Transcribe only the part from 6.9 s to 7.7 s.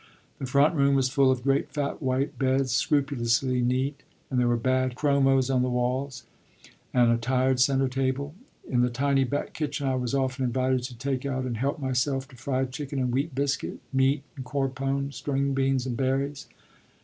and a tired